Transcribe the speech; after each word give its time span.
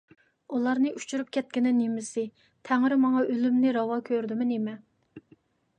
ئۇلارنى 0.59 0.93
ئۇچۇرۇپ 0.99 1.29
كەتكىنى 1.37 1.73
نېمىسى؟ 1.81 2.23
تەڭرى 2.71 2.99
ماڭا 3.05 3.23
ئۆلۈمنى 3.35 3.79
راۋا 3.79 4.01
كۆردىمۇ 4.11 4.51
نېمە؟ 4.55 4.77